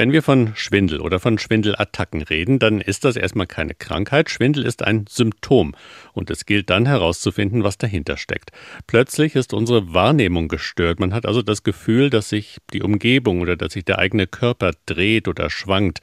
Wenn 0.00 0.12
wir 0.12 0.22
von 0.22 0.52
Schwindel 0.56 1.02
oder 1.02 1.20
von 1.20 1.36
Schwindelattacken 1.36 2.22
reden, 2.22 2.58
dann 2.58 2.80
ist 2.80 3.04
das 3.04 3.16
erstmal 3.16 3.46
keine 3.46 3.74
Krankheit. 3.74 4.30
Schwindel 4.30 4.64
ist 4.64 4.82
ein 4.82 5.04
Symptom 5.06 5.74
und 6.14 6.30
es 6.30 6.46
gilt 6.46 6.70
dann 6.70 6.86
herauszufinden, 6.86 7.64
was 7.64 7.76
dahinter 7.76 8.16
steckt. 8.16 8.50
Plötzlich 8.86 9.34
ist 9.34 9.52
unsere 9.52 9.92
Wahrnehmung 9.92 10.48
gestört. 10.48 11.00
Man 11.00 11.12
hat 11.12 11.26
also 11.26 11.42
das 11.42 11.64
Gefühl, 11.64 12.08
dass 12.08 12.30
sich 12.30 12.60
die 12.72 12.80
Umgebung 12.80 13.42
oder 13.42 13.56
dass 13.56 13.74
sich 13.74 13.84
der 13.84 13.98
eigene 13.98 14.26
Körper 14.26 14.70
dreht 14.86 15.28
oder 15.28 15.50
schwankt. 15.50 16.00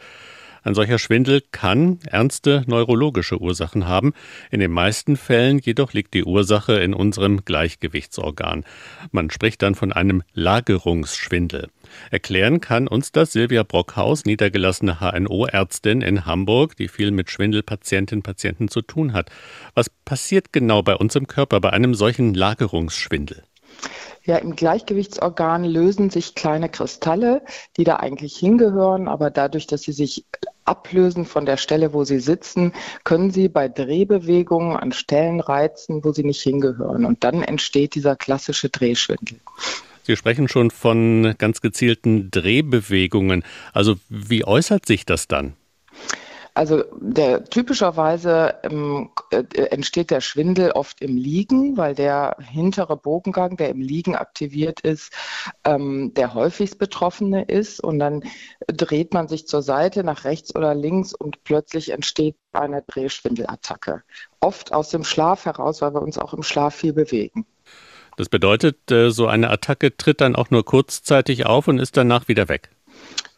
Ein 0.67 0.75
solcher 0.75 0.99
Schwindel 0.99 1.43
kann 1.53 1.99
ernste 2.07 2.65
neurologische 2.67 3.39
Ursachen 3.39 3.87
haben. 3.87 4.11
In 4.51 4.59
den 4.59 4.71
meisten 4.71 5.15
Fällen 5.15 5.59
jedoch 5.59 5.93
liegt 5.93 6.13
die 6.13 6.25
Ursache 6.25 6.73
in 6.73 6.93
unserem 6.93 7.45
Gleichgewichtsorgan. 7.45 8.65
Man 9.11 9.29
spricht 9.29 9.61
dann 9.61 9.75
von 9.75 9.93
einem 9.93 10.23
Lagerungsschwindel. 10.33 11.69
Erklären 12.11 12.59
kann 12.59 12.89
uns 12.89 13.13
das 13.13 13.31
Silvia 13.31 13.63
Brockhaus, 13.63 14.25
niedergelassene 14.25 14.99
HNO-Ärztin 14.99 16.01
in 16.01 16.25
Hamburg, 16.25 16.75
die 16.75 16.89
viel 16.89 17.11
mit 17.11 17.31
Schwindelpatientinnen 17.31 18.19
und 18.19 18.23
Patienten 18.23 18.67
zu 18.67 18.81
tun 18.81 19.13
hat. 19.13 19.29
Was 19.73 19.89
passiert 19.89 20.51
genau 20.51 20.81
bei 20.81 20.97
uns 20.97 21.15
im 21.15 21.27
Körper 21.27 21.61
bei 21.61 21.69
einem 21.69 21.95
solchen 21.95 22.33
Lagerungsschwindel? 22.33 23.43
Ja, 24.27 24.35
im 24.37 24.57
Gleichgewichtsorgan 24.57 25.63
lösen 25.63 26.09
sich 26.09 26.35
kleine 26.35 26.67
Kristalle, 26.67 27.43
die 27.77 27.85
da 27.85 27.95
eigentlich 27.95 28.35
hingehören, 28.35 29.07
aber 29.07 29.29
dadurch, 29.31 29.67
dass 29.67 29.83
sie 29.83 29.93
sich 29.93 30.25
ablösen 30.67 31.25
von 31.25 31.45
der 31.45 31.57
Stelle, 31.57 31.93
wo 31.93 32.03
sie 32.03 32.19
sitzen, 32.19 32.73
können 33.03 33.31
sie 33.31 33.49
bei 33.49 33.67
Drehbewegungen 33.67 34.77
an 34.77 34.91
Stellen 34.91 35.39
reizen, 35.39 36.03
wo 36.03 36.11
sie 36.11 36.23
nicht 36.23 36.41
hingehören. 36.41 37.05
Und 37.05 37.23
dann 37.23 37.43
entsteht 37.43 37.95
dieser 37.95 38.15
klassische 38.15 38.69
Drehschwindel. 38.69 39.39
Sie 40.03 40.15
sprechen 40.15 40.47
schon 40.47 40.71
von 40.71 41.35
ganz 41.37 41.59
gezielten 41.59 42.31
Drehbewegungen. 42.31 43.43
Also 43.73 43.95
wie 44.09 44.45
äußert 44.45 44.85
sich 44.85 45.05
das 45.05 45.27
dann? 45.27 45.53
Also 46.57 46.83
der 46.99 47.43
typischerweise 47.43 48.55
ähm, 48.63 49.11
äh, 49.29 49.43
entsteht 49.65 50.09
der 50.09 50.21
Schwindel 50.21 50.71
oft 50.71 51.01
im 51.01 51.15
Liegen, 51.15 51.77
weil 51.77 51.93
der 51.93 52.35
hintere 52.39 52.97
Bogengang, 52.97 53.57
der 53.57 53.69
im 53.69 53.79
Liegen 53.79 54.15
aktiviert 54.15 54.79
ist, 54.79 55.13
ähm, 55.65 56.15
der 56.15 56.33
häufigst 56.33 56.79
Betroffene 56.79 57.43
ist. 57.43 57.79
Und 57.79 57.99
dann 57.99 58.23
dreht 58.65 59.13
man 59.13 59.27
sich 59.27 59.47
zur 59.47 59.61
Seite, 59.61 60.03
nach 60.03 60.23
rechts 60.23 60.55
oder 60.55 60.73
links 60.73 61.13
und 61.13 61.43
plötzlich 61.43 61.91
entsteht 61.91 62.35
eine 62.53 62.81
Drehschwindelattacke. 62.87 64.01
Oft 64.39 64.73
aus 64.73 64.89
dem 64.89 65.03
Schlaf 65.03 65.45
heraus, 65.45 65.83
weil 65.83 65.93
wir 65.93 66.01
uns 66.01 66.17
auch 66.17 66.33
im 66.33 66.41
Schlaf 66.41 66.73
viel 66.73 66.93
bewegen. 66.93 67.45
Das 68.15 68.29
bedeutet, 68.29 68.89
äh, 68.89 69.11
so 69.11 69.27
eine 69.27 69.51
Attacke 69.51 69.95
tritt 69.95 70.21
dann 70.21 70.35
auch 70.35 70.49
nur 70.49 70.65
kurzzeitig 70.65 71.45
auf 71.45 71.67
und 71.67 71.77
ist 71.77 71.97
danach 71.97 72.27
wieder 72.27 72.49
weg. 72.49 72.71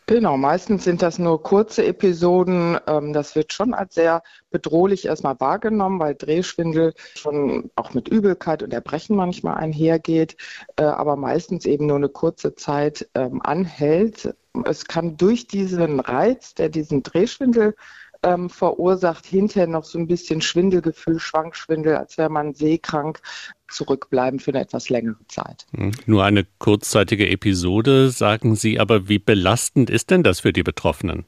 Genau, 0.10 0.38
meistens 0.38 0.86
sind 0.86 1.04
das 1.04 1.20
nur 1.20 1.44
kurze 1.44 1.86
Episoden. 1.86 2.80
Ähm, 2.88 3.14
das 3.14 3.36
wird 3.36 3.54
schon 3.54 3.76
als 3.76 3.94
sehr 3.94 4.24
bedrohlich 4.50 5.06
erstmal 5.06 5.40
wahrgenommen, 5.40 6.00
weil 6.00 6.16
Drehschwindel 6.16 6.96
schon 7.14 7.70
auch 7.76 7.94
mit 7.94 8.08
Übelkeit 8.08 8.64
und 8.64 8.74
Erbrechen 8.74 9.16
manchmal 9.16 9.58
einhergeht, 9.58 10.36
äh, 10.78 10.82
aber 10.82 11.16
meistens 11.16 11.68
eben 11.68 11.86
nur 11.86 11.98
eine 11.98 12.10
kurze 12.10 12.56
Zeit 12.56 13.08
ähm, 13.14 13.40
anhält. 13.44 14.34
Es 14.66 14.86
kann 14.86 15.16
durch 15.16 15.46
diesen 15.46 16.00
Reiz, 16.00 16.56
der 16.56 16.70
diesen 16.70 17.04
Drehschwindel 17.04 17.76
ähm, 18.23 18.50
verursacht 18.50 19.25
hinterher 19.25 19.67
noch 19.67 19.84
so 19.84 19.98
ein 19.98 20.08
bisschen 20.08 20.42
Schwindelgefühl, 20.42 21.20
Schwankschwindel, 21.20 21.95
als 21.95 22.17
wäre 22.17 22.30
man 22.30 22.53
seekrank, 22.53 23.22
zurückbleiben 23.70 24.39
für 24.39 24.52
eine 24.52 24.61
etwas 24.61 24.89
längere 24.89 25.26
Zeit. 25.28 25.66
Hm, 25.76 25.92
nur 26.06 26.23
eine 26.23 26.45
kurzzeitige 26.58 27.30
Episode, 27.30 28.09
sagen 28.09 28.56
Sie, 28.56 28.80
aber 28.80 29.08
wie 29.08 29.20
belastend 29.20 29.89
ist 29.89 30.09
denn 30.09 30.23
das 30.23 30.42
für 30.42 30.53
die 30.53 30.64
Betroffenen? 30.64 31.26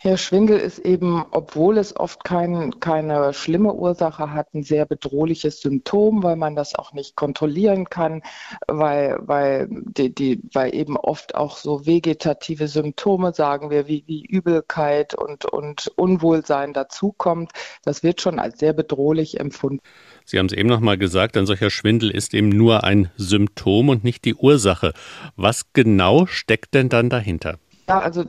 Herr 0.00 0.16
Schwindel 0.16 0.58
ist 0.58 0.78
eben, 0.78 1.24
obwohl 1.32 1.76
es 1.76 1.96
oft 1.96 2.22
kein, 2.22 2.78
keine 2.78 3.34
schlimme 3.34 3.74
Ursache 3.74 4.32
hat, 4.32 4.54
ein 4.54 4.62
sehr 4.62 4.86
bedrohliches 4.86 5.60
Symptom, 5.60 6.22
weil 6.22 6.36
man 6.36 6.54
das 6.54 6.76
auch 6.76 6.92
nicht 6.92 7.16
kontrollieren 7.16 7.90
kann, 7.90 8.22
weil, 8.68 9.18
weil, 9.20 9.66
die, 9.68 10.14
die, 10.14 10.40
weil 10.52 10.72
eben 10.72 10.96
oft 10.96 11.34
auch 11.34 11.56
so 11.56 11.84
vegetative 11.84 12.68
Symptome, 12.68 13.34
sagen 13.34 13.70
wir, 13.70 13.88
wie, 13.88 14.04
wie 14.06 14.24
Übelkeit 14.24 15.14
und, 15.14 15.46
und 15.46 15.90
Unwohlsein 15.96 16.72
dazukommt. 16.72 17.50
Das 17.82 18.04
wird 18.04 18.20
schon 18.20 18.38
als 18.38 18.60
sehr 18.60 18.74
bedrohlich 18.74 19.40
empfunden. 19.40 19.82
Sie 20.24 20.38
haben 20.38 20.46
es 20.46 20.52
eben 20.52 20.68
noch 20.68 20.80
mal 20.80 20.96
gesagt, 20.96 21.36
ein 21.36 21.46
solcher 21.46 21.70
Schwindel 21.70 22.10
ist 22.10 22.34
eben 22.34 22.50
nur 22.50 22.84
ein 22.84 23.10
Symptom 23.16 23.88
und 23.88 24.04
nicht 24.04 24.24
die 24.24 24.34
Ursache. 24.36 24.92
Was 25.34 25.72
genau 25.72 26.26
steckt 26.26 26.74
denn 26.74 26.88
dann 26.88 27.10
dahinter? 27.10 27.58
Ja, 27.88 28.00
also 28.00 28.24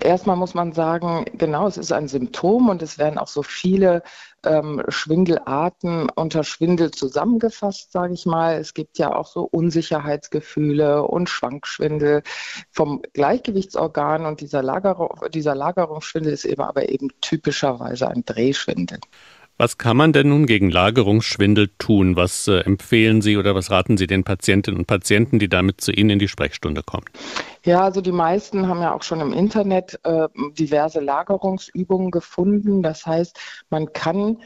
erstmal 0.00 0.36
muss 0.36 0.52
man 0.52 0.72
sagen, 0.72 1.24
genau, 1.32 1.66
es 1.66 1.78
ist 1.78 1.92
ein 1.92 2.08
Symptom 2.08 2.68
und 2.68 2.82
es 2.82 2.98
werden 2.98 3.18
auch 3.18 3.28
so 3.28 3.42
viele 3.42 4.02
ähm, 4.44 4.82
Schwindelarten 4.88 6.10
unter 6.10 6.44
Schwindel 6.44 6.90
zusammengefasst, 6.90 7.90
sage 7.90 8.12
ich 8.12 8.26
mal. 8.26 8.56
Es 8.58 8.74
gibt 8.74 8.98
ja 8.98 9.14
auch 9.14 9.26
so 9.26 9.44
Unsicherheitsgefühle 9.44 11.04
und 11.04 11.30
Schwankschwindel 11.30 12.22
vom 12.70 13.00
Gleichgewichtsorgan 13.14 14.26
und 14.26 14.42
dieser, 14.42 14.62
Lagerung, 14.62 15.08
dieser 15.32 15.54
Lagerungsschwindel 15.54 16.32
ist 16.34 16.44
eben 16.44 16.62
aber 16.62 16.90
eben 16.90 17.08
typischerweise 17.22 18.08
ein 18.08 18.24
Drehschwindel. 18.26 18.98
Was 19.58 19.78
kann 19.78 19.96
man 19.96 20.12
denn 20.12 20.30
nun 20.30 20.46
gegen 20.46 20.70
Lagerungsschwindel 20.70 21.68
tun? 21.78 22.16
Was 22.16 22.48
äh, 22.48 22.60
empfehlen 22.60 23.22
Sie 23.22 23.36
oder 23.36 23.54
was 23.54 23.70
raten 23.70 23.96
Sie 23.96 24.06
den 24.06 24.24
Patientinnen 24.24 24.80
und 24.80 24.86
Patienten, 24.86 25.38
die 25.38 25.48
damit 25.48 25.80
zu 25.80 25.92
Ihnen 25.92 26.10
in 26.10 26.18
die 26.18 26.28
Sprechstunde 26.28 26.82
kommen? 26.82 27.04
Ja, 27.64 27.82
also 27.82 28.00
die 28.00 28.12
meisten 28.12 28.66
haben 28.66 28.80
ja 28.80 28.92
auch 28.92 29.02
schon 29.02 29.20
im 29.20 29.32
Internet 29.32 30.00
äh, 30.04 30.28
diverse 30.58 31.00
Lagerungsübungen 31.00 32.10
gefunden. 32.10 32.82
Das 32.82 33.06
heißt, 33.06 33.38
man 33.70 33.92
kann 33.92 34.38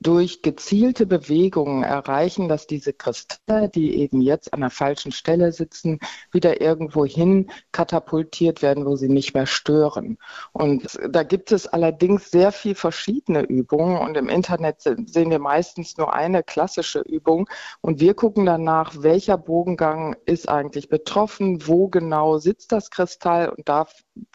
durch 0.00 0.42
gezielte 0.42 1.04
Bewegungen 1.04 1.82
erreichen, 1.82 2.48
dass 2.48 2.66
diese 2.66 2.92
Kristalle, 2.92 3.68
die 3.68 3.96
eben 3.96 4.20
jetzt 4.20 4.52
an 4.54 4.60
der 4.60 4.70
falschen 4.70 5.10
Stelle 5.10 5.50
sitzen, 5.50 5.98
wieder 6.30 6.60
irgendwo 6.60 7.04
hin 7.04 7.50
katapultiert 7.72 8.62
werden, 8.62 8.86
wo 8.86 8.94
sie 8.94 9.08
nicht 9.08 9.34
mehr 9.34 9.46
stören. 9.46 10.18
Und 10.52 10.98
da 11.08 11.24
gibt 11.24 11.50
es 11.50 11.66
allerdings 11.66 12.30
sehr 12.30 12.52
viel 12.52 12.76
verschiedene 12.76 13.42
Übungen 13.42 13.98
und 13.98 14.16
im 14.16 14.28
Internet 14.28 14.80
sehen 14.80 15.30
wir 15.30 15.40
meistens 15.40 15.96
nur 15.96 16.14
eine 16.14 16.44
klassische 16.44 17.00
Übung 17.00 17.48
und 17.80 17.98
wir 17.98 18.14
gucken 18.14 18.46
danach, 18.46 18.92
welcher 18.98 19.38
Bogengang 19.38 20.16
ist 20.24 20.48
eigentlich 20.48 20.88
betroffen, 20.88 21.66
wo 21.66 21.88
genau 21.88 22.38
sitzt 22.38 22.70
das 22.70 22.90
Kristall 22.90 23.48
und 23.48 23.68
da 23.68 23.86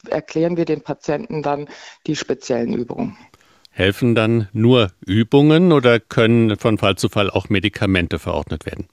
erklären 0.09 0.57
wir 0.57 0.65
den 0.65 0.81
Patienten 0.81 1.43
dann 1.43 1.69
die 2.07 2.15
speziellen 2.15 2.73
Übungen. 2.73 3.17
Helfen 3.79 4.13
dann 4.13 4.49
nur 4.51 4.91
Übungen 5.05 5.71
oder 5.71 6.01
können 6.01 6.57
von 6.57 6.77
Fall 6.77 6.97
zu 6.97 7.07
Fall 7.07 7.29
auch 7.29 7.47
Medikamente 7.47 8.19
verordnet 8.19 8.65
werden? 8.65 8.89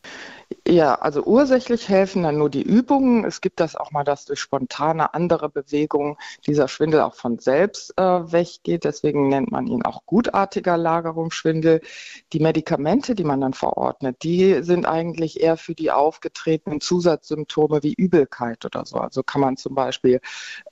Ja, 0.69 0.95
also 0.97 1.25
ursächlich 1.25 1.89
helfen 1.89 2.23
dann 2.23 2.39
nur 2.39 2.51
die 2.51 2.63
Übungen. 2.63 3.25
Es 3.25 3.41
gibt 3.41 3.59
das 3.59 3.75
auch 3.75 3.91
mal, 3.91 4.05
dass 4.05 4.27
durch 4.27 4.41
spontane 4.41 5.13
andere 5.13 5.49
Bewegungen 5.49 6.17
dieser 6.47 6.69
Schwindel 6.69 7.01
auch 7.01 7.15
von 7.15 7.39
selbst 7.39 7.93
äh, 7.99 8.03
weggeht. 8.03 8.85
Deswegen 8.85 9.29
nennt 9.29 9.51
man 9.51 9.67
ihn 9.67 9.85
auch 9.85 10.07
gutartiger 10.07 10.77
Lagerungsschwindel. 10.77 11.81
Die 12.33 12.41
Medikamente, 12.41 13.17
die 13.17 13.25
man 13.25 13.41
dann 13.41 13.55
verordnet, 13.55 14.23
die 14.23 14.63
sind 14.63 14.87
eigentlich 14.87 15.41
eher 15.41 15.57
für 15.57 15.75
die 15.75 15.91
aufgetretenen 15.91 16.81
Zusatzsymptome 16.81 17.83
wie 17.83 17.95
Übelkeit 17.95 18.65
oder 18.65 18.85
so. 18.87 18.99
Also 18.99 19.25
kann 19.25 19.41
man 19.41 19.57
zum 19.57 19.75
Beispiel 19.75 20.21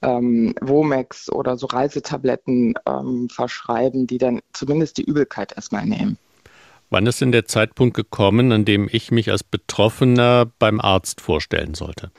ähm, 0.02 0.54
Womex 0.60 1.30
oder 1.30 1.56
so 1.56 1.66
Reisetabletten 1.66 2.74
ähm, 2.86 3.28
verschreiben, 3.28 4.06
die 4.06 4.18
dann 4.18 4.40
zumindest 4.52 4.98
die 4.98 5.04
Übelkeit 5.04 5.52
erstmal 5.56 5.84
nehmen. 5.86 6.18
Wann 6.94 7.06
ist 7.06 7.20
denn 7.20 7.32
der 7.32 7.44
Zeitpunkt 7.44 7.96
gekommen, 7.96 8.52
an 8.52 8.64
dem 8.64 8.88
ich 8.88 9.10
mich 9.10 9.32
als 9.32 9.42
Betroffener 9.42 10.46
beim 10.60 10.80
Arzt 10.80 11.20
vorstellen 11.20 11.74
sollte? 11.74 12.12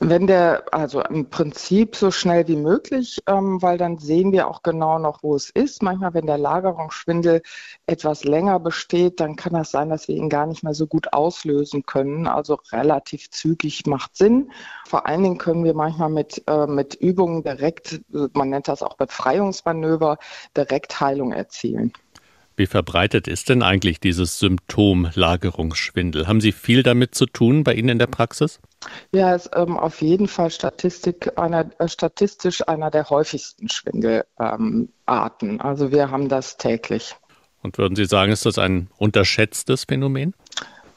Wenn 0.00 0.26
der, 0.26 0.64
also 0.70 1.00
im 1.00 1.30
Prinzip 1.30 1.96
so 1.96 2.10
schnell 2.10 2.46
wie 2.46 2.56
möglich, 2.56 3.22
ähm, 3.26 3.62
weil 3.62 3.78
dann 3.78 3.96
sehen 3.96 4.32
wir 4.32 4.48
auch 4.48 4.62
genau 4.62 4.98
noch, 4.98 5.22
wo 5.22 5.34
es 5.34 5.48
ist. 5.48 5.82
Manchmal, 5.82 6.12
wenn 6.12 6.26
der 6.26 6.36
Lagerungsschwindel 6.36 7.40
etwas 7.86 8.24
länger 8.24 8.60
besteht, 8.60 9.18
dann 9.18 9.34
kann 9.36 9.54
das 9.54 9.70
sein, 9.70 9.88
dass 9.88 10.08
wir 10.08 10.14
ihn 10.14 10.28
gar 10.28 10.44
nicht 10.44 10.62
mehr 10.62 10.74
so 10.74 10.86
gut 10.86 11.14
auslösen 11.14 11.86
können. 11.86 12.26
Also 12.26 12.58
relativ 12.72 13.30
zügig 13.30 13.86
macht 13.86 14.14
Sinn. 14.14 14.52
Vor 14.86 15.06
allen 15.06 15.22
Dingen 15.22 15.38
können 15.38 15.64
wir 15.64 15.72
manchmal 15.72 16.10
mit, 16.10 16.42
äh, 16.48 16.66
mit 16.66 16.96
Übungen 16.96 17.42
direkt, 17.42 18.02
man 18.34 18.50
nennt 18.50 18.68
das 18.68 18.82
auch 18.82 18.98
Befreiungsmanöver, 18.98 20.18
direkt 20.54 21.00
Heilung 21.00 21.32
erzielen. 21.32 21.94
Wie 22.60 22.66
verbreitet 22.66 23.26
ist 23.26 23.48
denn 23.48 23.62
eigentlich 23.62 24.00
dieses 24.00 24.38
Symptom 24.38 25.08
Lagerungsschwindel? 25.14 26.28
Haben 26.28 26.42
Sie 26.42 26.52
viel 26.52 26.82
damit 26.82 27.14
zu 27.14 27.24
tun 27.24 27.64
bei 27.64 27.72
Ihnen 27.72 27.88
in 27.88 27.98
der 27.98 28.06
Praxis? 28.06 28.60
Ja, 29.14 29.34
es 29.34 29.46
ist 29.46 29.52
ähm, 29.56 29.78
auf 29.78 30.02
jeden 30.02 30.28
Fall 30.28 30.50
Statistik 30.50 31.38
einer, 31.38 31.70
äh, 31.78 31.88
statistisch 31.88 32.68
einer 32.68 32.90
der 32.90 33.08
häufigsten 33.08 33.70
Schwindelarten. 33.70 34.90
Ähm, 35.06 35.60
also 35.62 35.90
wir 35.90 36.10
haben 36.10 36.28
das 36.28 36.58
täglich. 36.58 37.16
Und 37.62 37.78
würden 37.78 37.96
Sie 37.96 38.04
sagen, 38.04 38.30
ist 38.30 38.44
das 38.44 38.58
ein 38.58 38.88
unterschätztes 38.98 39.84
Phänomen? 39.84 40.34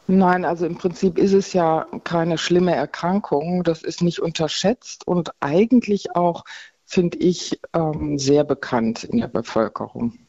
Nein, 0.07 0.43
also 0.43 0.65
im 0.65 0.77
Prinzip 0.77 1.17
ist 1.17 1.31
es 1.31 1.53
ja 1.53 1.87
keine 2.03 2.37
schlimme 2.37 2.75
Erkrankung. 2.75 3.63
Das 3.63 3.83
ist 3.83 4.01
nicht 4.01 4.19
unterschätzt 4.19 5.07
und 5.07 5.29
eigentlich 5.39 6.13
auch, 6.13 6.43
finde 6.85 7.19
ich, 7.19 7.61
ähm, 7.73 8.19
sehr 8.19 8.43
bekannt 8.43 9.05
in 9.05 9.19
der 9.21 9.29
Bevölkerung. 9.29 10.19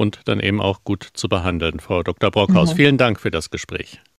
Und 0.00 0.20
dann 0.24 0.40
eben 0.40 0.62
auch 0.62 0.82
gut 0.82 1.06
zu 1.12 1.28
behandeln. 1.28 1.78
Frau 1.78 2.02
Dr. 2.02 2.30
Brockhaus, 2.30 2.72
mhm. 2.72 2.76
vielen 2.76 2.96
Dank 2.96 3.20
für 3.20 3.30
das 3.30 3.50
Gespräch. 3.50 4.00